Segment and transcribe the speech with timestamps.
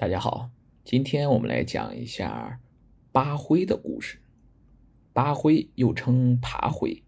[0.00, 0.50] 大家好，
[0.84, 2.60] 今天我们来讲一下
[3.10, 4.20] 八灰的故事。
[5.12, 7.02] 八灰又称爬灰，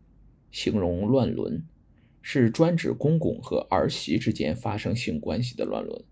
[0.51, 1.62] 形容乱伦，
[2.21, 6.03] 是专指公公和儿媳之间发生性关系的乱伦。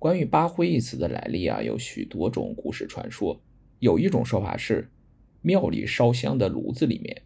[0.00, 3.40] 关于八灰一词的来历啊，有许多种故事传说。
[3.78, 4.90] 有一种说法是，
[5.40, 7.22] 庙里烧香的炉子里面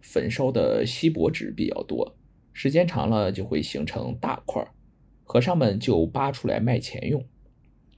[0.00, 2.16] 焚烧的锡箔纸比较多，
[2.52, 4.64] 时间长了就会形成大块，
[5.24, 7.26] 和尚们就扒出来卖钱用。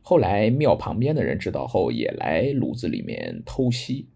[0.08, 4.06] 后来庙旁边的人知道后，也来炉子里面偷锡，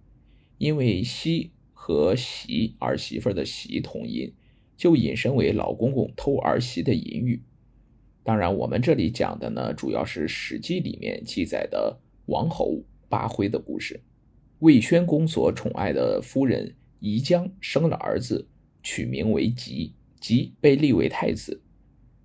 [0.57, 4.33] 因为锡和媳儿媳妇的媳同音，
[4.77, 7.43] 就引申为老公公偷儿媳的隐语。
[8.23, 14.01] 当然，我们这里讲的呢，主要是《史记》里面记载的王侯八辉的故事。
[14.61, 18.47] 魏宣公所宠爱的夫人宜姜生了儿子，
[18.81, 21.61] 取名为吉，吉被立为太子。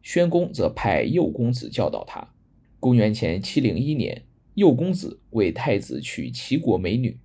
[0.03, 2.31] 宣公则派右公子教导他。
[2.85, 7.17] 公元前七零一年，右公子为太子娶齐国美女，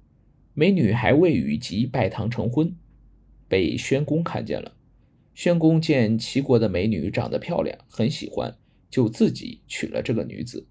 [0.55, 2.75] 美女还未与吉拜堂成婚，
[3.47, 4.75] 被宣公看见了。
[5.34, 8.56] 宣公见齐国的美女长得漂亮，很喜欢，
[8.89, 10.67] 就自己娶了这个女子，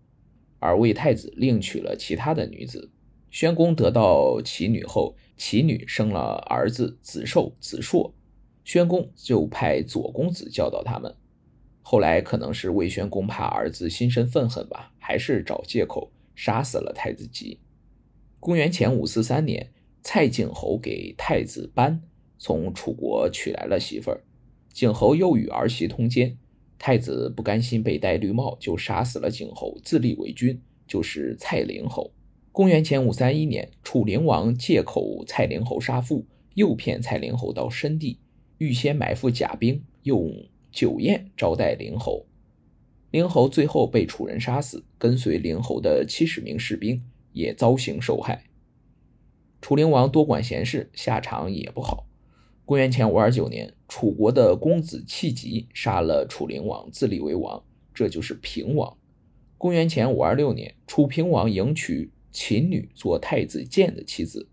[0.57, 2.89] 而魏太子另娶了其他的女子。
[3.29, 8.11] 宣公得到齐女后，齐女生了儿子子寿、子硕，
[8.63, 11.15] 宣公就派左公子教导他们。
[11.91, 17.57] 后来可能是魏宣公怕儿子心生愤恨吧，还是找借口杀死了太子吉。
[18.39, 19.71] 公元前五四三年，
[20.03, 21.99] 蔡景侯给太子班
[22.37, 24.21] 从楚国娶来了媳妇儿，
[24.71, 26.37] 景侯又与儿媳通奸，
[26.77, 32.11] 太子不甘心被戴绿帽，就杀死了景侯，自立为君，就是蔡灵侯。
[32.51, 38.19] 公元前五三一年，楚灵王借口蔡灵侯杀父，诱骗蔡灵侯到申地，
[38.59, 40.31] 预先埋伏甲兵，用。
[40.71, 42.25] 酒宴招待灵侯，
[43.11, 47.03] 灵侯最后被楚人杀死，跟随灵侯的七十名士兵
[47.33, 48.45] 也遭刑受害。
[49.61, 52.07] 楚灵王多管闲事，下场也不好。
[52.65, 57.63] 公元前五二九年，楚国的公子弃疾杀了楚灵王，自立为王，
[57.93, 58.95] 这就是平王。
[59.57, 64.47] 公元前五二六年，楚平王迎娶秦女做太子建的妻子，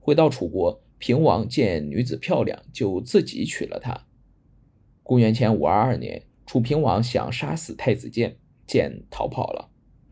[0.00, 4.06] 回到楚国，平王见女子漂亮，就自己娶了她。
[5.10, 9.68] 公元前五二二年，楚平王想杀死太子建，建逃跑了。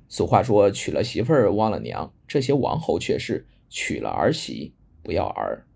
[0.09, 5.68] 俗话说：“娶了媳妇忘了娘。”这些王侯却是娶了儿媳不要儿。